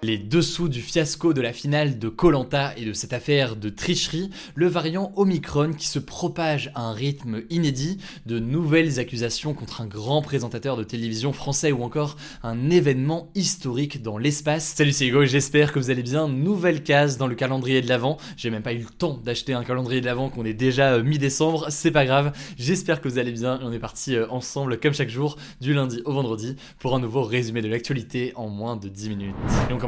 Les 0.00 0.16
dessous 0.16 0.68
du 0.68 0.80
fiasco 0.80 1.32
de 1.32 1.40
la 1.40 1.52
finale 1.52 1.98
de 1.98 2.08
Colanta 2.08 2.72
et 2.76 2.84
de 2.84 2.92
cette 2.92 3.12
affaire 3.12 3.56
de 3.56 3.68
tricherie, 3.68 4.30
le 4.54 4.68
variant 4.68 5.12
Omicron 5.16 5.72
qui 5.72 5.88
se 5.88 5.98
propage 5.98 6.70
à 6.76 6.82
un 6.82 6.92
rythme 6.92 7.42
inédit, 7.50 7.98
de 8.24 8.38
nouvelles 8.38 9.00
accusations 9.00 9.54
contre 9.54 9.80
un 9.80 9.86
grand 9.86 10.22
présentateur 10.22 10.76
de 10.76 10.84
télévision 10.84 11.32
français 11.32 11.72
ou 11.72 11.82
encore 11.82 12.14
un 12.44 12.70
événement 12.70 13.28
historique 13.34 14.00
dans 14.00 14.18
l'espace. 14.18 14.72
Salut 14.76 14.92
c'est 14.92 15.08
Hugo, 15.08 15.24
j'espère 15.24 15.72
que 15.72 15.80
vous 15.80 15.90
allez 15.90 16.04
bien. 16.04 16.28
Nouvelle 16.28 16.84
case 16.84 17.18
dans 17.18 17.26
le 17.26 17.34
calendrier 17.34 17.82
de 17.82 17.88
l'Avent. 17.88 18.18
J'ai 18.36 18.50
même 18.50 18.62
pas 18.62 18.74
eu 18.74 18.78
le 18.78 18.84
temps 18.84 19.18
d'acheter 19.24 19.52
un 19.52 19.64
calendrier 19.64 20.00
de 20.00 20.06
l'Avent 20.06 20.30
qu'on 20.30 20.44
est 20.44 20.54
déjà 20.54 20.92
euh, 20.92 21.02
mi-décembre, 21.02 21.66
c'est 21.70 21.90
pas 21.90 22.04
grave. 22.04 22.30
J'espère 22.56 23.00
que 23.00 23.08
vous 23.08 23.18
allez 23.18 23.32
bien 23.32 23.58
on 23.64 23.72
est 23.72 23.80
parti 23.80 24.14
euh, 24.14 24.28
ensemble 24.30 24.78
comme 24.78 24.94
chaque 24.94 25.10
jour 25.10 25.36
du 25.60 25.74
lundi 25.74 26.02
au 26.04 26.12
vendredi 26.12 26.54
pour 26.78 26.94
un 26.94 27.00
nouveau 27.00 27.24
résumé 27.24 27.62
de 27.62 27.68
l'actualité 27.68 28.32
en 28.36 28.46
moins 28.46 28.76
de 28.76 28.88
10 28.88 29.08
minutes. 29.08 29.34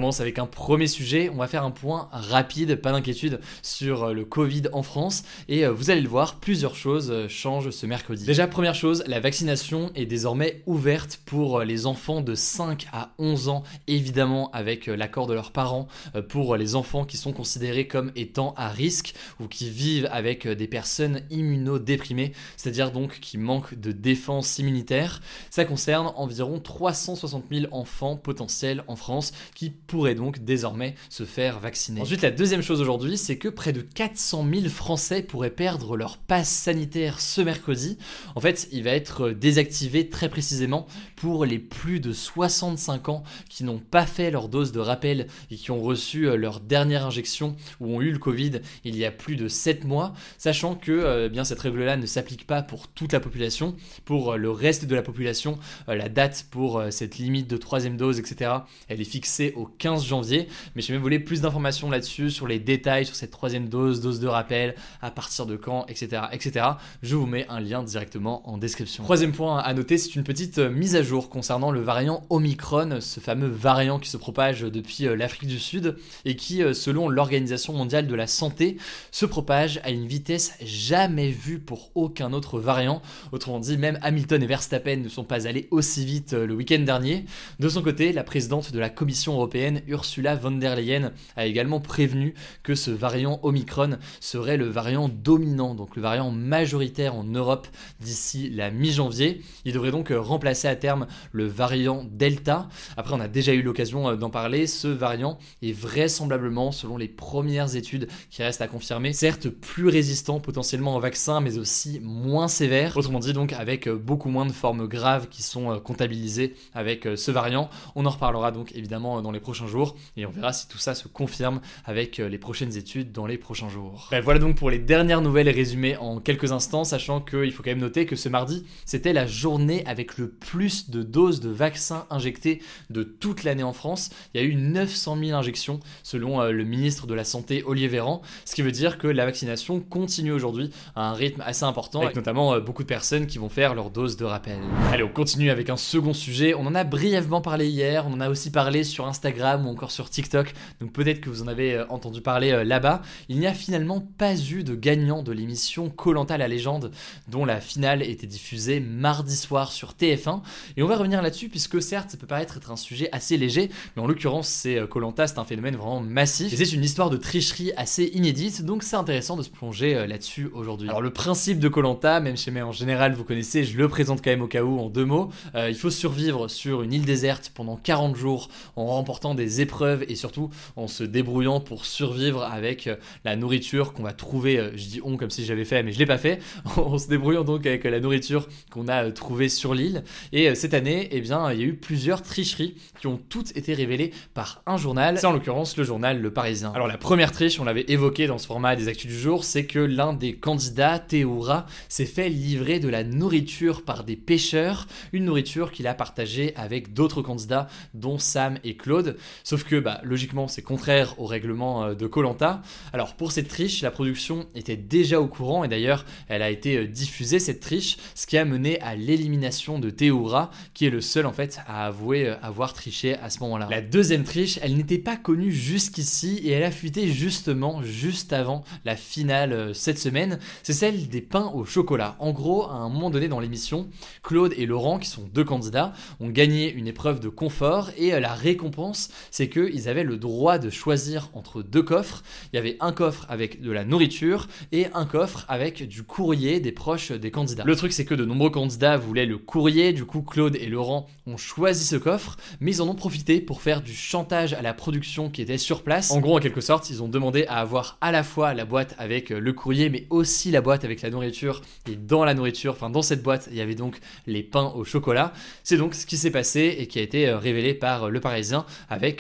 Commence 0.00 0.22
avec 0.22 0.38
un 0.38 0.46
premier 0.46 0.86
sujet. 0.86 1.28
On 1.28 1.36
va 1.36 1.46
faire 1.46 1.62
un 1.62 1.70
point 1.70 2.08
rapide, 2.10 2.76
pas 2.76 2.90
d'inquiétude, 2.90 3.38
sur 3.60 4.04
euh, 4.04 4.12
le 4.14 4.24
Covid 4.24 4.62
en 4.72 4.82
France. 4.82 5.24
Et 5.46 5.66
euh, 5.66 5.72
vous 5.72 5.90
allez 5.90 6.00
le 6.00 6.08
voir, 6.08 6.36
plusieurs 6.36 6.74
choses 6.74 7.10
euh, 7.10 7.28
changent 7.28 7.68
ce 7.68 7.84
mercredi. 7.84 8.24
Déjà, 8.24 8.46
première 8.46 8.74
chose, 8.74 9.04
la 9.06 9.20
vaccination 9.20 9.90
est 9.94 10.06
désormais 10.06 10.62
ouverte 10.64 11.20
pour 11.26 11.60
les 11.60 11.84
enfants 11.84 12.22
de 12.22 12.34
5 12.34 12.86
à 12.94 13.12
11 13.18 13.50
ans, 13.50 13.62
évidemment 13.88 14.50
avec 14.52 14.86
l'accord 14.86 15.26
de 15.26 15.34
leurs 15.34 15.52
parents, 15.52 15.86
pour 16.30 16.56
les 16.56 16.76
enfants 16.76 17.04
qui 17.04 17.18
sont 17.18 17.34
considérés 17.34 17.86
comme 17.86 18.10
étant 18.16 18.54
à 18.56 18.70
risque 18.70 19.12
ou 19.38 19.48
qui 19.48 19.68
vivent 19.68 20.08
avec 20.10 20.48
des 20.48 20.66
personnes 20.66 21.20
immunodéprimées, 21.28 22.32
c'est-à-dire 22.56 22.90
donc 22.90 23.20
qui 23.20 23.36
manquent 23.36 23.78
de 23.78 23.92
défense 23.92 24.58
immunitaire. 24.58 25.20
Ça 25.50 25.66
concerne 25.66 26.10
environ 26.16 26.58
360 26.58 27.44
000 27.52 27.66
enfants 27.72 28.16
potentiels 28.16 28.82
en 28.86 28.96
France 28.96 29.32
qui 29.54 29.68
pourraient 29.91 30.14
donc 30.14 30.44
désormais 30.44 30.94
se 31.08 31.24
faire 31.24 31.58
vacciner. 31.58 32.00
Ensuite, 32.00 32.22
la 32.22 32.30
deuxième 32.30 32.62
chose 32.62 32.80
aujourd'hui, 32.80 33.19
c'est 33.19 33.38
que 33.38 33.48
près 33.48 33.72
de 33.72 33.80
400 33.80 34.46
000 34.48 34.69
Français 34.69 35.20
pourraient 35.20 35.50
perdre 35.50 35.96
leur 35.96 36.16
passe 36.16 36.48
sanitaire 36.48 37.20
ce 37.20 37.41
mercredi. 37.41 37.98
En 38.36 38.41
fait, 38.41 38.68
il 38.70 38.84
va 38.84 38.91
être 38.91 39.30
désactivé 39.30 40.08
très 40.08 40.28
précisément 40.28 40.86
pour 41.16 41.44
les 41.44 41.58
plus 41.58 41.98
de 41.98 42.12
65 42.12 43.08
ans 43.08 43.24
qui 43.48 43.64
n'ont 43.64 43.80
pas 43.80 44.06
fait 44.06 44.30
leur 44.30 44.48
dose 44.48 44.70
de 44.70 44.78
rappel 44.78 45.27
et 45.50 45.56
qui 45.56 45.72
ont 45.72 45.80
reçu 45.80 46.28
euh, 46.28 46.36
leur 46.36 46.61
dernière 46.61 47.05
injection 47.05 47.56
ou 47.80 47.96
ont 47.96 48.00
eu 48.00 48.12
le 48.12 48.18
Covid 48.18 48.61
il 48.84 48.96
y 48.96 49.05
a 49.05 49.11
plus 49.11 49.34
de 49.34 49.48
7 49.48 49.83
mois, 49.83 50.12
sachant 50.38 50.77
que 50.77 50.92
euh, 50.92 51.28
bien 51.28 51.42
cette 51.42 51.58
règle-là 51.58 51.96
ne 51.96 52.07
s'applique 52.07 52.46
pas 52.46 52.62
pour 52.62 52.86
toute 52.86 53.12
la 53.12 53.18
population. 53.18 53.74
Pour 54.05 54.34
euh, 54.34 54.36
le 54.36 54.52
reste 54.52 54.84
de 54.84 54.95
la 54.95 55.02
population, 55.02 55.58
la 55.89 56.08
date 56.08 56.46
pour 56.52 56.80
cette 56.90 57.18
limite 57.18 57.51
de 57.51 57.57
troisième 57.57 57.96
dose, 57.96 58.20
etc., 58.20 58.52
elle 58.86 59.01
est 59.01 59.05
fixée 59.05 59.52
au 59.57 59.67
15 59.80 60.05
janvier. 60.05 60.46
Mais 60.77 60.83
si 60.83 60.92
vous 60.92 61.01
voulez 61.01 61.18
plus 61.18 61.41
d'informations 61.41 61.91
là-dessus, 61.91 62.30
sur 62.30 62.46
les 62.46 62.61
détails, 62.61 63.07
sur 63.07 63.17
cette 63.17 63.33
troisième 63.33 63.68
dose, 63.68 64.01
dose 64.01 64.20
de 64.20 64.29
rappel, 64.29 64.77
à 65.02 65.11
partir 65.11 65.46
de 65.46 65.57
quand, 65.57 65.86
etc., 65.89 66.23
etc., 66.30 66.67
je 67.02 67.17
vous 67.17 67.27
mets 67.27 67.46
un 67.48 67.58
lien 67.58 67.83
directement 67.83 68.48
en 68.48 68.58
description. 68.58 69.02
Troisième 69.02 69.33
point 69.33 69.58
à 69.58 69.74
noter, 69.74 69.98
c'est 69.98 70.14
une 70.14 70.23
petite 70.23 70.58
euh, 70.58 70.70
mise 70.70 70.95
à 70.96 71.02
jour 71.02 71.30
concernant 71.30 71.70
le 71.70 71.80
variant 71.80 72.24
Omicron, 72.30 73.01
ce 73.01 73.20
fameux 73.20 73.48
variant 73.48 73.98
qui 73.98 74.11
se 74.11 74.19
propage 74.19 74.61
depuis 74.61 75.07
euh, 75.07 75.17
l'Afrique 75.17 75.48
du 75.48 75.58
Sud 75.58 75.96
et 76.24 76.36
qui, 76.36 76.63
euh, 76.63 76.74
selon 76.74 77.08
l'Organisation 77.08 77.73
mondiale 77.73 78.07
de 78.07 78.14
la 78.14 78.27
santé, 78.27 78.77
se 79.11 79.24
propage 79.24 79.80
à 79.83 79.90
une 79.90 80.07
vitesse 80.07 80.55
jamais 80.63 81.30
vue 81.30 81.58
pour 81.58 81.90
aucun 81.95 82.35
autre 82.35 82.61
variant. 82.61 83.01
Autrement 83.33 83.58
dit, 83.58 83.79
même 83.79 83.98
Hamilton 84.02 84.42
et 84.42 84.46
Verstappen 84.46 84.96
ne 84.98 85.08
sont 85.08 85.24
pas 85.24 85.46
allés 85.46 85.69
aussi 85.70 86.05
vite 86.05 86.33
le 86.33 86.55
week-end 86.55 86.80
dernier. 86.80 87.24
De 87.58 87.69
son 87.69 87.83
côté, 87.83 88.13
la 88.13 88.24
présidente 88.24 88.73
de 88.73 88.79
la 88.79 88.90
Commission 88.90 89.35
européenne, 89.35 89.70
Ursula 89.86 90.36
von 90.36 90.53
der 90.53 90.77
Leyen 90.77 91.13
a 91.36 91.47
également 91.47 91.81
prévenu 91.81 92.35
que 92.63 92.75
ce 92.75 92.91
variant 92.91 93.41
Omicron 93.42 93.98
serait 94.20 94.57
le 94.57 94.67
variant 94.67 95.08
dominant, 95.08 95.75
donc 95.75 95.97
le 95.97 96.03
variant 96.03 96.31
majoritaire 96.31 97.14
en 97.14 97.25
Europe 97.25 97.69
d'ici 98.01 98.51
la 98.51 98.70
mi-janvier. 98.70 99.42
Il 99.64 99.73
devrait 99.73 99.91
donc 99.91 100.13
remplacer 100.14 100.69
à 100.69 100.77
terme 100.77 101.07
le 101.33 101.47
variant 101.47 102.05
Delta. 102.11 102.69
Après, 102.97 103.14
on 103.14 103.20
a 103.20 103.29
déjà 103.29 103.53
eu 103.53 103.63
l'occasion 103.63 104.08
euh, 104.08 104.17
d'en 104.17 104.31
parler. 104.31 104.67
Ce 104.67 104.89
variant 104.89 105.39
est 105.63 105.73
vraisemblablement, 105.73 106.73
selon 106.73 106.97
les 106.97 107.08
premières 107.08 107.77
études 107.77 108.08
qui 108.31 108.42
restent 108.42 108.63
à 108.63 108.69
confirmer, 108.69 109.13
certes 109.13 109.48
plus 109.48 109.89
résistant 109.89 110.41
potentiellement 110.41 110.97
au 110.97 111.01
vaccin, 111.01 111.41
mais 111.41 111.58
aussi 111.58 112.01
moins 112.02 112.48
sévère. 112.48 112.97
Autrement 112.97 113.20
dit, 113.20 113.33
donc 113.33 113.52
avec 113.52 113.89
euh, 113.89 113.97
beaucoup 113.97 114.29
moins 114.29 114.47
de 114.47 114.52
formes 114.52 114.87
graves 114.87 115.29
qui 115.29 115.42
sont 115.42 115.73
euh, 115.73 115.79
comptabilisées 115.79 116.55
avec 116.75 117.08
ce 117.17 117.31
variant. 117.31 117.70
On 117.95 118.07
en 118.07 118.11
reparlera 118.11 118.52
donc 118.52 118.73
évidemment 118.75 119.23
dans 119.23 119.31
les 119.31 119.41
prochains 119.41 119.59
jours 119.66 119.96
et 120.16 120.26
on 120.26 120.30
verra 120.30 120.52
si 120.52 120.68
tout 120.68 120.78
ça 120.78 120.94
se 120.94 121.08
confirme 121.08 121.60
avec 121.84 122.20
euh, 122.20 122.28
les 122.28 122.38
prochaines 122.38 122.76
études 122.76 123.12
dans 123.12 123.26
les 123.26 123.38
prochains 123.38 123.68
jours. 123.68 124.08
voilà 124.22 124.38
donc 124.38 124.56
pour 124.56 124.70
les 124.70 124.78
dernières 124.78 125.20
nouvelles 125.20 125.48
résumées 125.48 125.96
en 125.96 126.20
quelques 126.20 126.52
instants, 126.52 126.84
sachant 126.84 127.20
qu'il 127.20 127.52
faut 127.52 127.62
quand 127.62 127.70
même 127.70 127.78
noter 127.78 128.06
que 128.06 128.16
ce 128.16 128.28
mardi, 128.28 128.66
c'était 128.84 129.12
la 129.12 129.26
journée 129.26 129.84
avec 129.87 130.19
le 130.19 130.28
plus 130.28 130.90
de 130.90 131.02
doses 131.02 131.40
de 131.40 131.50
vaccins 131.50 132.06
injectés 132.10 132.60
de 132.90 133.02
toute 133.02 133.44
l'année 133.44 133.62
en 133.62 133.72
France. 133.72 134.10
Il 134.34 134.40
y 134.40 134.44
a 134.44 134.46
eu 134.46 134.54
900 134.54 135.19
000 135.22 135.37
injections 135.37 135.81
selon 136.02 136.40
euh, 136.40 136.52
le 136.52 136.64
ministre 136.64 137.06
de 137.06 137.14
la 137.14 137.25
Santé 137.25 137.62
Olivier 137.64 137.88
Véran, 137.88 138.22
ce 138.44 138.54
qui 138.54 138.62
veut 138.62 138.72
dire 138.72 138.98
que 138.98 139.06
la 139.06 139.25
vaccination 139.25 139.81
continue 139.81 140.32
aujourd'hui 140.32 140.70
à 140.94 141.10
un 141.10 141.12
rythme 141.12 141.42
assez 141.44 141.64
important, 141.64 142.02
avec 142.02 142.16
notamment 142.16 142.54
euh, 142.54 142.60
beaucoup 142.60 142.82
de 142.82 142.88
personnes 142.88 143.26
qui 143.26 143.38
vont 143.38 143.48
faire 143.48 143.75
leur 143.75 143.90
dose 143.90 144.16
de 144.16 144.25
rappel. 144.25 144.58
Allez, 144.92 145.02
on 145.02 145.08
continue 145.08 145.50
avec 145.50 145.70
un 145.70 145.76
second 145.76 146.14
sujet. 146.14 146.54
On 146.54 146.66
en 146.66 146.75
a 146.75 146.84
brièvement 146.84 147.40
parlé 147.40 147.69
hier, 147.69 148.06
on 148.06 148.14
en 148.14 148.20
a 148.20 148.28
aussi 148.28 148.50
parlé 148.50 148.84
sur 148.84 149.06
Instagram 149.06 149.50
ou 149.56 149.69
encore 149.69 149.90
sur 149.90 150.11
TikTok, 150.11 150.52
donc 150.81 150.93
peut-être 150.93 151.20
que 151.20 151.31
vous 151.31 151.43
en 151.43 151.46
avez 151.46 151.75
euh, 151.75 151.84
entendu 151.88 152.20
parler 152.20 152.52
euh, 152.52 152.64
là-bas. 152.64 153.02
Il 153.28 153.38
n'y 153.38 153.46
a 153.46 153.55
finalement 153.55 154.00
pas 154.19 154.37
eu 154.37 154.62
de 154.62 154.75
gagnant 154.75 155.22
de 155.22 155.32
l'émission 155.32 155.90
Colanta 155.90 156.38
la 156.38 156.49
légende, 156.49 156.90
dont 157.28 157.44
la 157.44 157.60
finale 157.60 158.02
était 158.02 158.26
diffusée 158.26 158.81
mardi 158.81 159.37
soir 159.37 159.72
sur 159.72 159.93
TF1. 159.93 160.43
Et 160.76 160.82
on 160.82 160.87
va 160.87 160.96
revenir 160.96 161.22
là-dessus, 161.22 161.49
puisque 161.49 161.82
certes, 161.82 162.10
ça 162.10 162.16
peut 162.16 162.26
paraître 162.26 162.56
être 162.56 162.70
un 162.70 162.76
sujet 162.76 163.08
assez 163.12 163.37
léger, 163.37 163.70
mais 163.96 164.02
en 164.02 164.06
l'occurrence, 164.06 164.49
c'est 164.49 164.78
Colanta, 164.88 165.25
euh, 165.25 165.26
c'est 165.26 165.38
un 165.38 165.44
phénomène 165.44 165.76
vraiment 165.76 166.00
massif. 166.00 166.52
Et 166.52 166.56
c'est 166.56 166.72
une 166.72 166.84
histoire 166.84 167.10
de 167.10 167.16
tricherie 167.16 167.72
assez 167.76 168.05
inédite, 168.14 168.64
donc 168.64 168.82
c'est 168.82 168.96
intéressant 168.96 169.37
de 169.37 169.43
se 169.43 169.50
plonger 169.50 170.06
là-dessus 170.06 170.50
aujourd'hui. 170.55 170.88
Alors 170.88 171.02
le 171.02 171.12
principe 171.12 171.58
de 171.58 171.69
Colanta, 171.69 172.20
même 172.20 172.37
chez 172.37 172.50
moi 172.50 172.62
en 172.62 172.72
général, 172.72 173.14
vous 173.14 173.25
connaissez, 173.25 173.64
je 173.64 173.76
le 173.76 173.88
présente 173.88 174.22
quand 174.22 174.31
même 174.31 174.43
au 174.43 174.49
cas 174.49 174.62
où 174.62 174.78
en 174.78 174.88
deux 174.88 175.05
mots. 175.05 175.31
il 175.55 175.75
faut 175.75 175.90
survivre 175.90 176.49
sur 176.49 176.82
une 176.82 176.93
île 176.93 177.05
déserte 177.05 177.52
pendant 177.55 177.76
40 177.76 178.16
jours 178.16 178.49
en 178.76 178.87
remportant 178.87 179.34
des 179.34 179.39
épreuves 179.40 180.04
et 180.08 180.14
surtout 180.14 180.50
en 180.76 180.87
se 180.87 181.04
débrouillant 181.04 181.60
pour 181.60 181.87
survivre 181.87 182.42
avec 182.42 182.87
euh, 182.87 182.96
la 183.25 183.37
nourriture 183.37 183.92
qu'on 183.92 184.02
va 184.02 184.12
trouver, 184.12 184.58
euh, 184.58 184.70
je 184.76 184.87
dis 184.87 185.00
on 185.04 185.16
comme 185.16 185.31
si 185.31 185.44
j'avais 185.44 185.64
fait 185.64 185.82
mais 185.82 185.92
je 185.92 185.98
l'ai 185.98 186.06
pas 186.06 186.19
fait, 186.19 186.40
en 186.76 186.98
se 186.98 187.08
débrouillant 187.08 187.44
donc 187.44 187.66
avec 187.66 187.84
la 187.84 188.00
nourriture 188.00 188.48
qu'on 188.70 188.88
a 188.88 189.04
euh, 189.04 189.10
trouvée 189.12 189.48
sur 189.48 189.75
l'île 189.75 190.04
et 190.32 190.54
cette 190.54 190.75
année 190.75 191.08
eh 191.12 191.20
bien 191.20 191.52
il 191.52 191.60
y 191.60 191.62
a 191.62 191.66
eu 191.66 191.75
plusieurs 191.75 192.22
tricheries 192.22 192.75
qui 193.00 193.06
ont 193.06 193.20
toutes 193.28 193.56
été 193.56 193.75
révélées 193.75 194.12
par 194.34 194.62
un 194.66 194.76
journal, 194.76 195.19
c'est 195.19 195.26
en 195.26 195.32
l'occurrence 195.32 195.76
le 195.76 195.84
journal 195.84 196.20
Le 196.20 196.32
Parisien. 196.32 196.72
Alors 196.75 196.87
la 196.87 196.98
première 196.98 197.32
triche, 197.32 197.60
on 197.60 197.64
l'avait 197.64 197.84
évoqué 197.88 198.26
dans 198.26 198.38
ce 198.38 198.46
format 198.46 198.76
des 198.76 198.88
actus 198.88 199.10
du 199.10 199.19
jour, 199.19 199.44
c'est 199.44 199.64
que 199.64 199.78
l'un 199.78 200.12
des 200.12 200.34
candidats, 200.34 200.98
Théoura, 200.98 201.66
s'est 201.88 202.06
fait 202.06 202.28
livrer 202.28 202.81
de 202.81 202.88
la 202.88 203.04
nourriture 203.04 203.82
par 203.82 204.04
des 204.04 204.16
pêcheurs, 204.16 204.87
une 205.12 205.25
nourriture 205.25 205.72
qu'il 205.72 205.87
a 205.87 205.94
partagée 205.94 206.52
avec 206.56 206.92
d'autres 206.92 207.22
candidats 207.22 207.69
dont 207.94 208.19
Sam 208.19 208.58
et 208.64 208.76
Claude. 208.76 209.16
Sauf 209.44 209.64
que 209.64 209.76
bah, 209.76 210.00
logiquement 210.04 210.48
c'est 210.48 210.62
contraire 210.62 211.14
au 211.18 211.26
règlement 211.26 211.84
euh, 211.84 211.94
de 211.94 212.06
Colanta. 212.06 212.62
Alors 212.92 213.14
pour 213.14 213.32
cette 213.32 213.48
triche, 213.48 213.82
la 213.82 213.90
production 213.90 214.46
était 214.54 214.76
déjà 214.76 215.20
au 215.20 215.26
courant 215.26 215.64
et 215.64 215.68
d'ailleurs 215.68 216.04
elle 216.28 216.42
a 216.42 216.50
été 216.50 216.76
euh, 216.76 216.86
diffusée 216.86 217.38
cette 217.38 217.60
triche, 217.60 217.96
ce 218.14 218.26
qui 218.26 218.38
a 218.38 218.44
mené 218.44 218.80
à 218.80 218.94
l'élimination 218.94 219.78
de 219.78 219.90
Théoura 219.90 220.50
qui 220.74 220.86
est 220.86 220.90
le 220.90 221.00
seul 221.00 221.26
en 221.26 221.32
fait 221.32 221.60
à 221.66 221.86
avouer 221.86 222.28
euh, 222.28 222.36
avoir 222.42 222.72
triché 222.72 223.14
à 223.14 223.30
ce 223.30 223.40
moment-là. 223.40 223.68
La 223.70 223.80
deuxième 223.80 224.24
triche, 224.24 224.58
elle 224.62 224.76
n'était 224.76 224.98
pas 224.98 225.16
connue 225.16 225.52
jusqu'ici 225.52 226.40
et 226.44 226.50
elle 226.50 226.64
a 226.64 226.70
fuité 226.70 227.08
justement 227.08 227.82
juste 227.82 228.32
avant 228.32 228.64
la 228.84 228.96
finale 228.96 229.74
cette 229.74 229.98
semaine. 229.98 230.38
C'est 230.62 230.72
celle 230.72 231.08
des 231.08 231.20
pains 231.20 231.50
au 231.54 231.64
chocolat. 231.64 232.16
En 232.18 232.32
gros, 232.32 232.64
à 232.64 232.74
un 232.74 232.88
moment 232.88 233.10
donné 233.10 233.28
dans 233.28 233.40
l'émission, 233.40 233.88
Claude 234.22 234.54
et 234.56 234.66
Laurent, 234.66 234.98
qui 234.98 235.08
sont 235.08 235.28
deux 235.32 235.44
candidats, 235.44 235.92
ont 236.20 236.28
gagné 236.28 236.72
une 236.72 236.86
épreuve 236.86 237.20
de 237.20 237.28
confort 237.28 237.90
et 237.96 238.18
la 238.18 238.34
récompense, 238.34 239.09
c'est 239.30 239.48
qu'ils 239.48 239.88
avaient 239.88 240.04
le 240.04 240.16
droit 240.16 240.58
de 240.58 240.70
choisir 240.70 241.28
entre 241.34 241.62
deux 241.62 241.82
coffres. 241.82 242.22
Il 242.52 242.56
y 242.56 242.58
avait 242.58 242.76
un 242.80 242.92
coffre 242.92 243.26
avec 243.28 243.60
de 243.60 243.70
la 243.70 243.84
nourriture 243.84 244.48
et 244.72 244.86
un 244.94 245.04
coffre 245.04 245.44
avec 245.48 245.86
du 245.86 246.02
courrier 246.02 246.60
des 246.60 246.72
proches 246.72 247.12
des 247.12 247.30
candidats. 247.30 247.64
Le 247.64 247.76
truc, 247.76 247.92
c'est 247.92 248.04
que 248.04 248.14
de 248.14 248.24
nombreux 248.24 248.50
candidats 248.50 248.96
voulaient 248.96 249.26
le 249.26 249.38
courrier, 249.38 249.92
du 249.92 250.04
coup, 250.04 250.22
Claude 250.22 250.56
et 250.56 250.66
Laurent 250.66 251.06
ont 251.26 251.36
choisi 251.36 251.84
ce 251.84 251.96
coffre, 251.96 252.36
mais 252.60 252.72
ils 252.72 252.82
en 252.82 252.88
ont 252.88 252.94
profité 252.94 253.40
pour 253.40 253.62
faire 253.62 253.82
du 253.82 253.94
chantage 253.94 254.52
à 254.52 254.62
la 254.62 254.74
production 254.74 255.30
qui 255.30 255.42
était 255.42 255.58
sur 255.58 255.82
place. 255.82 256.10
En 256.10 256.20
gros, 256.20 256.36
en 256.36 256.40
quelque 256.40 256.60
sorte, 256.60 256.90
ils 256.90 257.02
ont 257.02 257.08
demandé 257.08 257.44
à 257.46 257.56
avoir 257.56 257.98
à 258.00 258.12
la 258.12 258.22
fois 258.22 258.54
la 258.54 258.64
boîte 258.64 258.94
avec 258.98 259.30
le 259.30 259.52
courrier, 259.52 259.90
mais 259.90 260.06
aussi 260.10 260.50
la 260.50 260.60
boîte 260.60 260.84
avec 260.84 261.02
la 261.02 261.10
nourriture. 261.10 261.62
Et 261.90 261.96
dans 261.96 262.24
la 262.24 262.34
nourriture, 262.34 262.72
enfin 262.72 262.90
dans 262.90 263.02
cette 263.02 263.22
boîte, 263.22 263.48
il 263.50 263.56
y 263.56 263.60
avait 263.60 263.74
donc 263.74 263.98
les 264.26 264.42
pains 264.42 264.72
au 264.74 264.84
chocolat. 264.84 265.32
C'est 265.64 265.76
donc 265.76 265.94
ce 265.94 266.06
qui 266.06 266.16
s'est 266.16 266.30
passé 266.30 266.76
et 266.78 266.86
qui 266.86 266.98
a 266.98 267.02
été 267.02 267.30
révélé 267.32 267.74
par 267.74 268.10
Le 268.10 268.20
Parisien 268.20 268.64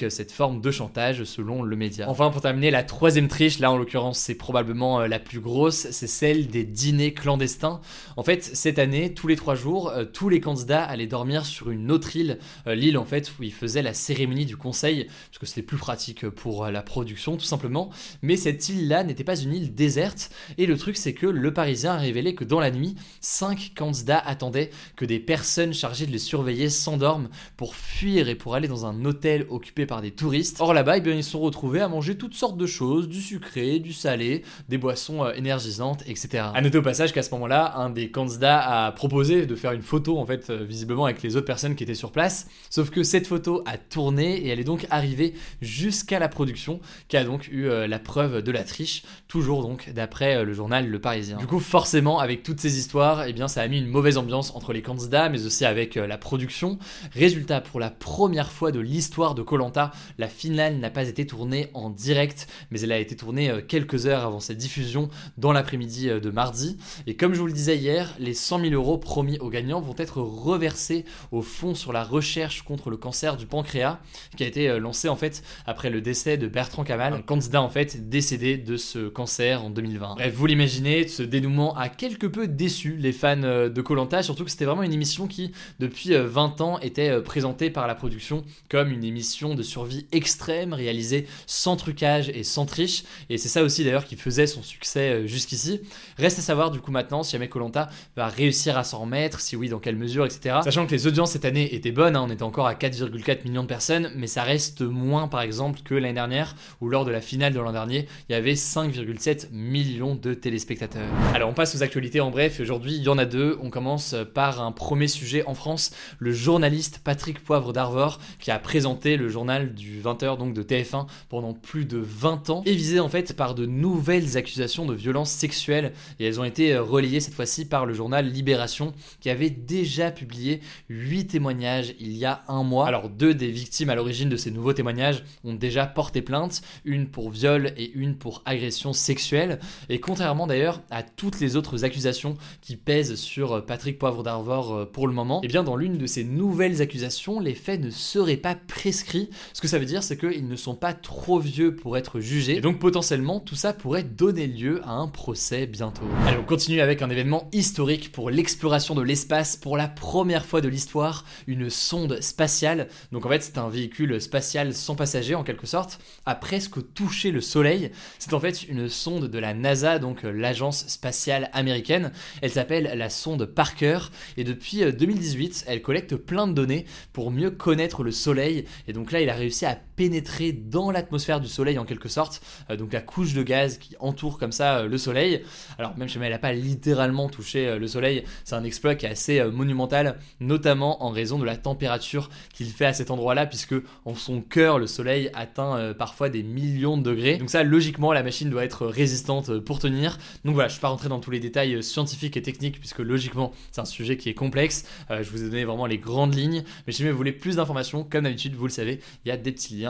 cette 0.08 0.32
forme 0.32 0.60
de 0.60 0.70
chantage 0.70 1.24
selon 1.24 1.62
le 1.62 1.76
média. 1.76 2.08
Enfin, 2.08 2.30
pour 2.30 2.42
terminer, 2.42 2.70
la 2.70 2.82
troisième 2.82 3.28
triche, 3.28 3.58
là 3.58 3.72
en 3.72 3.78
l'occurrence, 3.78 4.18
c'est 4.18 4.34
probablement 4.34 5.00
la 5.06 5.18
plus 5.18 5.40
grosse, 5.40 5.90
c'est 5.90 6.06
celle 6.06 6.48
des 6.48 6.64
dîners 6.64 7.14
clandestins. 7.14 7.80
En 8.16 8.22
fait, 8.22 8.44
cette 8.44 8.78
année, 8.78 9.14
tous 9.14 9.26
les 9.26 9.36
trois 9.36 9.54
jours, 9.54 9.88
euh, 9.88 10.04
tous 10.04 10.28
les 10.28 10.40
candidats 10.40 10.84
allaient 10.84 11.06
dormir 11.06 11.46
sur 11.46 11.70
une 11.70 11.90
autre 11.90 12.14
île, 12.14 12.38
euh, 12.66 12.74
l'île 12.74 12.98
en 12.98 13.04
fait 13.04 13.32
où 13.38 13.42
ils 13.42 13.52
faisaient 13.52 13.82
la 13.82 13.94
cérémonie 13.94 14.46
du 14.46 14.56
conseil, 14.56 15.04
parce 15.04 15.38
que 15.38 15.46
c'était 15.46 15.62
plus 15.62 15.78
pratique 15.78 16.28
pour 16.28 16.64
euh, 16.64 16.70
la 16.70 16.82
production 16.82 17.36
tout 17.36 17.44
simplement. 17.44 17.90
Mais 18.22 18.36
cette 18.36 18.68
île-là 18.68 19.04
n'était 19.04 19.24
pas 19.24 19.40
une 19.40 19.54
île 19.54 19.74
déserte, 19.74 20.30
et 20.58 20.66
le 20.66 20.76
truc 20.76 20.96
c'est 20.96 21.14
que 21.14 21.26
le 21.26 21.54
Parisien 21.54 21.94
a 21.94 21.98
révélé 21.98 22.34
que 22.34 22.44
dans 22.44 22.60
la 22.60 22.70
nuit, 22.70 22.96
cinq 23.20 23.72
candidats 23.74 24.18
attendaient 24.18 24.70
que 24.96 25.04
des 25.04 25.20
personnes 25.20 25.72
chargées 25.72 26.06
de 26.06 26.12
les 26.12 26.18
surveiller 26.18 26.68
s'endorment 26.68 27.30
pour 27.56 27.74
fuir 27.74 28.28
et 28.28 28.34
pour 28.34 28.54
aller 28.54 28.68
dans 28.68 28.84
un 28.84 29.04
hôtel 29.04 29.46
occupé 29.48 29.69
par 29.86 30.02
des 30.02 30.10
touristes. 30.10 30.58
Or 30.60 30.74
là-bas, 30.74 30.98
eh 30.98 31.10
ils 31.10 31.24
se 31.24 31.30
sont 31.30 31.40
retrouvés 31.40 31.80
à 31.80 31.88
manger 31.88 32.16
toutes 32.16 32.34
sortes 32.34 32.56
de 32.56 32.66
choses, 32.66 33.08
du 33.08 33.20
sucré, 33.20 33.78
du 33.78 33.92
salé, 33.92 34.42
des 34.68 34.78
boissons 34.78 35.28
énergisantes, 35.30 36.02
etc. 36.06 36.44
À 36.54 36.60
noter 36.60 36.78
au 36.78 36.82
passage 36.82 37.12
qu'à 37.12 37.22
ce 37.22 37.30
moment-là, 37.32 37.74
un 37.76 37.90
des 37.90 38.10
candidats 38.10 38.86
a 38.86 38.92
proposé 38.92 39.46
de 39.46 39.54
faire 39.54 39.72
une 39.72 39.82
photo 39.82 40.18
en 40.18 40.26
fait 40.26 40.50
euh, 40.50 40.64
visiblement 40.64 41.04
avec 41.04 41.22
les 41.22 41.36
autres 41.36 41.46
personnes 41.46 41.74
qui 41.74 41.84
étaient 41.84 41.94
sur 41.94 42.12
place. 42.12 42.48
Sauf 42.68 42.90
que 42.90 43.02
cette 43.02 43.26
photo 43.26 43.62
a 43.66 43.78
tourné 43.78 44.36
et 44.36 44.48
elle 44.48 44.60
est 44.60 44.64
donc 44.64 44.86
arrivée 44.90 45.34
jusqu'à 45.60 46.18
la 46.18 46.28
production 46.28 46.80
qui 47.08 47.16
a 47.16 47.24
donc 47.24 47.48
eu 47.48 47.66
euh, 47.66 47.86
la 47.86 47.98
preuve 47.98 48.42
de 48.42 48.52
la 48.52 48.64
triche, 48.64 49.02
toujours 49.28 49.62
donc 49.62 49.90
d'après 49.90 50.36
euh, 50.36 50.44
le 50.44 50.52
journal 50.52 50.88
Le 50.88 50.98
Parisien. 51.00 51.38
Du 51.38 51.46
coup 51.46 51.60
forcément 51.60 52.18
avec 52.18 52.42
toutes 52.42 52.60
ces 52.60 52.78
histoires, 52.78 53.24
eh 53.26 53.34
ça 53.48 53.62
a 53.62 53.68
mis 53.68 53.78
une 53.78 53.88
mauvaise 53.88 54.18
ambiance 54.18 54.54
entre 54.54 54.72
les 54.72 54.82
candidats 54.82 55.28
mais 55.28 55.46
aussi 55.46 55.64
avec 55.64 55.94
la 55.94 56.18
production. 56.18 56.78
Résultat 57.14 57.60
pour 57.60 57.80
la 57.80 57.90
première 57.90 58.52
fois 58.52 58.70
de 58.70 58.80
l'histoire 58.80 59.34
de 59.34 59.42
Colanta, 59.60 59.90
la 60.18 60.28
finale 60.28 60.76
n'a 60.76 60.90
pas 60.90 61.08
été 61.08 61.26
tournée 61.26 61.68
en 61.74 61.90
direct 61.90 62.48
mais 62.70 62.80
elle 62.80 62.92
a 62.92 62.98
été 62.98 63.16
tournée 63.16 63.52
quelques 63.68 64.06
heures 64.06 64.24
avant 64.24 64.40
sa 64.40 64.54
diffusion 64.54 65.08
dans 65.36 65.52
l'après-midi 65.52 66.08
de 66.08 66.30
mardi. 66.30 66.78
Et 67.06 67.16
comme 67.16 67.34
je 67.34 67.40
vous 67.40 67.46
le 67.46 67.52
disais 67.52 67.76
hier, 67.76 68.14
les 68.18 68.34
100 68.34 68.60
000 68.60 68.72
euros 68.72 68.98
promis 68.98 69.38
aux 69.38 69.50
gagnants 69.50 69.80
vont 69.80 69.94
être 69.98 70.20
reversés 70.20 71.04
au 71.32 71.42
Fonds 71.42 71.74
sur 71.74 71.92
la 71.92 72.04
recherche 72.04 72.62
contre 72.62 72.90
le 72.90 72.96
cancer 72.96 73.36
du 73.36 73.46
pancréas, 73.46 73.98
qui 74.36 74.44
a 74.44 74.46
été 74.46 74.68
euh, 74.68 74.78
lancé 74.78 75.08
en 75.08 75.16
fait 75.16 75.42
après 75.66 75.90
le 75.90 76.00
décès 76.00 76.36
de 76.36 76.46
Bertrand 76.46 76.84
Kamal, 76.84 77.12
un 77.12 77.22
candidat 77.22 77.62
en 77.62 77.68
fait 77.68 78.08
décédé 78.08 78.56
de 78.56 78.76
ce 78.76 79.08
cancer 79.08 79.64
en 79.64 79.70
2020. 79.70 80.14
Bref, 80.14 80.34
vous 80.34 80.46
l'imaginez, 80.46 81.08
ce 81.08 81.22
dénouement 81.22 81.76
a 81.76 81.88
quelque 81.88 82.26
peu 82.26 82.48
déçu 82.48 82.96
les 82.96 83.12
fans 83.12 83.42
euh, 83.42 83.68
de 83.68 83.82
Colanta, 83.82 84.22
surtout 84.22 84.44
que 84.44 84.50
c'était 84.50 84.64
vraiment 84.64 84.82
une 84.82 84.92
émission 84.92 85.26
qui, 85.26 85.52
depuis 85.78 86.14
20 86.14 86.60
euh, 86.60 86.64
ans, 86.64 86.78
était 86.80 87.20
présentée 87.22 87.70
par 87.70 87.86
la 87.86 87.94
production 87.94 88.44
comme 88.68 88.90
une 88.90 89.04
émission 89.04 89.49
de 89.54 89.62
survie 89.62 90.06
extrême, 90.12 90.72
réalisée 90.72 91.26
sans 91.46 91.76
trucage 91.76 92.28
et 92.30 92.44
sans 92.44 92.66
triche, 92.66 93.04
et 93.28 93.38
c'est 93.38 93.48
ça 93.48 93.62
aussi 93.62 93.84
d'ailleurs 93.84 94.04
qui 94.04 94.16
faisait 94.16 94.46
son 94.46 94.62
succès 94.62 95.26
jusqu'ici. 95.26 95.80
Reste 96.18 96.38
à 96.38 96.42
savoir 96.42 96.70
du 96.70 96.80
coup 96.80 96.90
maintenant 96.90 97.22
si 97.22 97.32
jamais 97.32 97.48
Colanta 97.48 97.88
va 98.16 98.28
réussir 98.28 98.78
à 98.78 98.84
s'en 98.84 99.00
remettre, 99.00 99.40
si 99.40 99.56
oui, 99.56 99.68
dans 99.68 99.78
quelle 99.78 99.96
mesure, 99.96 100.24
etc. 100.24 100.58
Sachant 100.64 100.86
que 100.86 100.92
les 100.92 101.06
audiences 101.06 101.32
cette 101.32 101.44
année 101.44 101.74
étaient 101.74 101.92
bonnes, 101.92 102.16
hein, 102.16 102.24
on 102.26 102.30
était 102.30 102.42
encore 102.42 102.66
à 102.66 102.74
4,4 102.74 103.44
millions 103.44 103.62
de 103.62 103.68
personnes, 103.68 104.10
mais 104.16 104.26
ça 104.26 104.42
reste 104.42 104.82
moins 104.82 105.28
par 105.28 105.42
exemple 105.42 105.80
que 105.84 105.94
l'année 105.94 106.14
dernière, 106.14 106.56
où 106.80 106.88
lors 106.88 107.04
de 107.04 107.10
la 107.10 107.20
finale 107.20 107.52
de 107.52 107.60
l'an 107.60 107.72
dernier, 107.72 108.06
il 108.28 108.32
y 108.32 108.34
avait 108.34 108.54
5,7 108.54 109.50
millions 109.52 110.14
de 110.14 110.34
téléspectateurs. 110.34 111.08
Alors 111.34 111.50
on 111.50 111.54
passe 111.54 111.74
aux 111.74 111.82
actualités 111.82 112.20
en 112.20 112.30
bref, 112.30 112.60
aujourd'hui 112.60 112.94
il 112.94 113.02
y 113.02 113.08
en 113.08 113.18
a 113.18 113.24
deux. 113.24 113.58
On 113.62 113.70
commence 113.70 114.14
par 114.34 114.62
un 114.62 114.72
premier 114.72 115.08
sujet 115.08 115.44
en 115.46 115.54
France, 115.54 115.92
le 116.18 116.32
journaliste 116.32 117.00
Patrick 117.02 117.42
Poivre 117.42 117.72
d'Arvor, 117.72 118.20
qui 118.38 118.50
a 118.50 118.58
présenté 118.58 119.16
le 119.16 119.28
journal 119.28 119.39
du 119.44 120.00
20h 120.00 120.38
donc 120.38 120.54
de 120.54 120.62
TF1 120.62 121.06
pendant 121.28 121.54
plus 121.54 121.84
de 121.84 121.98
20 121.98 122.50
ans, 122.50 122.62
et 122.66 122.74
visé 122.74 123.00
en 123.00 123.08
fait 123.08 123.34
par 123.34 123.54
de 123.54 123.66
nouvelles 123.66 124.36
accusations 124.36 124.86
de 124.86 124.94
violences 124.94 125.30
sexuelles, 125.30 125.92
et 126.18 126.26
elles 126.26 126.40
ont 126.40 126.44
été 126.44 126.76
relayées 126.76 127.20
cette 127.20 127.34
fois-ci 127.34 127.64
par 127.66 127.86
le 127.86 127.94
journal 127.94 128.26
Libération, 128.26 128.92
qui 129.20 129.30
avait 129.30 129.50
déjà 129.50 130.10
publié 130.10 130.60
8 130.88 131.26
témoignages 131.26 131.94
il 131.98 132.16
y 132.16 132.24
a 132.24 132.42
un 132.48 132.62
mois. 132.62 132.86
Alors 132.86 133.08
deux 133.08 133.34
des 133.34 133.50
victimes 133.50 133.90
à 133.90 133.94
l'origine 133.94 134.28
de 134.28 134.36
ces 134.36 134.50
nouveaux 134.50 134.72
témoignages 134.72 135.24
ont 135.44 135.54
déjà 135.54 135.86
porté 135.86 136.22
plainte, 136.22 136.62
une 136.84 137.08
pour 137.08 137.30
viol 137.30 137.72
et 137.76 137.90
une 137.92 138.16
pour 138.16 138.42
agression 138.44 138.92
sexuelle. 138.92 139.58
Et 139.88 140.00
contrairement 140.00 140.46
d'ailleurs 140.46 140.80
à 140.90 141.02
toutes 141.02 141.40
les 141.40 141.56
autres 141.56 141.84
accusations 141.84 142.36
qui 142.60 142.76
pèsent 142.76 143.14
sur 143.14 143.64
Patrick 143.64 143.98
Poivre 143.98 144.22
d'Arvor 144.22 144.74
euh, 144.74 144.84
pour 144.84 145.08
le 145.08 145.14
moment, 145.14 145.42
et 145.42 145.46
eh 145.46 145.48
bien 145.48 145.62
dans 145.62 145.76
l'une 145.76 145.98
de 145.98 146.06
ces 146.06 146.24
nouvelles 146.24 146.82
accusations, 146.82 147.40
les 147.40 147.54
faits 147.54 147.80
ne 147.80 147.90
seraient 147.90 148.36
pas 148.36 148.54
prescrits. 148.54 149.29
Ce 149.52 149.60
que 149.60 149.68
ça 149.68 149.78
veut 149.78 149.84
dire, 149.84 150.02
c'est 150.02 150.16
qu'ils 150.16 150.48
ne 150.48 150.56
sont 150.56 150.74
pas 150.74 150.92
trop 150.92 151.38
vieux 151.38 151.74
pour 151.74 151.96
être 151.96 152.20
jugés. 152.20 152.56
Et 152.56 152.60
donc 152.60 152.78
potentiellement, 152.78 153.40
tout 153.40 153.54
ça 153.54 153.72
pourrait 153.72 154.02
donner 154.02 154.46
lieu 154.46 154.80
à 154.84 154.92
un 154.92 155.08
procès 155.08 155.66
bientôt. 155.66 156.04
Allez, 156.26 156.38
on 156.38 156.44
continue 156.44 156.80
avec 156.80 157.02
un 157.02 157.10
événement 157.10 157.48
historique 157.52 158.12
pour 158.12 158.30
l'exploration 158.30 158.94
de 158.94 159.02
l'espace 159.02 159.56
pour 159.56 159.76
la 159.76 159.88
première 159.88 160.44
fois 160.44 160.60
de 160.60 160.68
l'histoire, 160.68 161.24
une 161.46 161.70
sonde 161.70 162.20
spatiale. 162.20 162.88
Donc 163.12 163.26
en 163.26 163.28
fait, 163.28 163.42
c'est 163.42 163.58
un 163.58 163.68
véhicule 163.68 164.20
spatial 164.20 164.74
sans 164.74 164.94
passager 164.94 165.34
en 165.34 165.44
quelque 165.44 165.66
sorte, 165.66 166.00
a 166.26 166.34
presque 166.34 166.92
touché 166.94 167.30
le 167.30 167.40
Soleil. 167.40 167.90
C'est 168.18 168.34
en 168.34 168.40
fait 168.40 168.62
une 168.64 168.88
sonde 168.88 169.28
de 169.28 169.38
la 169.38 169.54
NASA, 169.54 169.98
donc 169.98 170.22
l'agence 170.22 170.86
spatiale 170.88 171.50
américaine. 171.52 172.12
Elle 172.42 172.50
s'appelle 172.50 172.92
la 172.96 173.10
sonde 173.10 173.44
Parker 173.46 173.98
et 174.36 174.44
depuis 174.44 174.80
2018, 174.92 175.64
elle 175.66 175.82
collecte 175.82 176.16
plein 176.16 176.46
de 176.46 176.52
données 176.52 176.86
pour 177.12 177.30
mieux 177.30 177.50
connaître 177.50 178.02
le 178.02 178.12
Soleil. 178.12 178.64
Et 178.88 178.92
donc 178.92 179.12
là, 179.12 179.19
il 179.20 179.30
a 179.30 179.34
réussi 179.34 179.66
à 179.66 179.78
pénétrer 180.00 180.52
dans 180.52 180.90
l'atmosphère 180.90 181.40
du 181.40 181.48
Soleil 181.48 181.78
en 181.78 181.84
quelque 181.84 182.08
sorte, 182.08 182.40
euh, 182.70 182.76
donc 182.78 182.94
la 182.94 183.02
couche 183.02 183.34
de 183.34 183.42
gaz 183.42 183.76
qui 183.76 183.96
entoure 184.00 184.38
comme 184.38 184.50
ça 184.50 184.78
euh, 184.78 184.88
le 184.88 184.96
Soleil. 184.96 185.42
Alors 185.78 185.94
même 185.98 186.08
si 186.08 186.16
elle 186.16 186.30
n'a 186.30 186.38
pas 186.38 186.54
littéralement 186.54 187.28
touché 187.28 187.68
euh, 187.68 187.78
le 187.78 187.86
Soleil, 187.86 188.24
c'est 188.44 188.54
un 188.54 188.64
exploit 188.64 188.94
qui 188.94 189.04
est 189.04 189.10
assez 189.10 189.44
monumental, 189.44 190.16
notamment 190.40 191.04
en 191.04 191.10
raison 191.10 191.38
de 191.38 191.44
la 191.44 191.58
température 191.58 192.30
qu'il 192.54 192.68
fait 192.68 192.86
à 192.86 192.94
cet 192.94 193.10
endroit-là, 193.10 193.44
puisque 193.44 193.74
en 194.06 194.14
son 194.14 194.40
cœur, 194.40 194.78
le 194.78 194.86
Soleil 194.86 195.30
atteint 195.34 195.92
parfois 195.98 196.30
des 196.30 196.42
millions 196.42 196.96
de 196.96 197.02
degrés. 197.02 197.36
Donc 197.36 197.50
ça, 197.50 197.62
logiquement, 197.62 198.14
la 198.14 198.22
machine 198.22 198.48
doit 198.48 198.64
être 198.64 198.86
résistante 198.86 199.58
pour 199.58 199.80
tenir. 199.80 200.16
Donc 200.46 200.54
voilà, 200.54 200.68
je 200.68 200.74
ne 200.74 200.76
vais 200.78 200.80
pas 200.80 200.88
rentrer 200.88 201.10
dans 201.10 201.20
tous 201.20 201.30
les 201.30 201.40
détails 201.40 201.82
scientifiques 201.82 202.38
et 202.38 202.42
techniques, 202.42 202.78
puisque 202.78 203.00
logiquement, 203.00 203.52
c'est 203.70 203.82
un 203.82 203.84
sujet 203.84 204.16
qui 204.16 204.30
est 204.30 204.34
complexe. 204.34 204.86
je 205.10 205.28
vous 205.30 205.42
ai 205.42 205.50
donné 205.50 205.64
vraiment 205.64 205.86
les 205.86 205.98
grandes 205.98 206.34
lignes, 206.34 206.64
mais 206.86 206.92
si 206.94 207.06
vous 207.06 207.14
voulez 207.16 207.32
plus 207.32 207.56
d'informations, 207.56 208.04
comme 208.04 208.24
d'habitude, 208.24 208.54
vous 208.54 208.66
le 208.66 208.72
savez, 208.72 209.00
il 209.24 209.28
y 209.28 209.32
a 209.32 209.36
des 209.36 209.52
petits 209.52 209.76
liens 209.76 209.89